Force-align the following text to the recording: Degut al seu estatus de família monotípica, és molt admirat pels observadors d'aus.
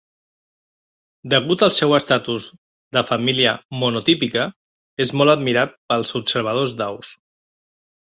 Degut 1.33 1.65
al 1.65 1.73
seu 1.79 1.91
estatus 1.97 2.47
de 2.97 3.03
família 3.09 3.51
monotípica, 3.83 4.47
és 5.05 5.13
molt 5.21 5.35
admirat 5.35 5.77
pels 5.93 6.15
observadors 6.21 6.75
d'aus. 6.81 7.13